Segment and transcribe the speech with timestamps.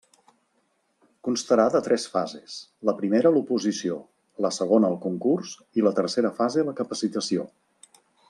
[1.27, 2.55] Constarà de tres fases:
[2.89, 3.99] la primera l'oposició;
[4.47, 7.47] la segona el concurs i la tercera fase la capacitació.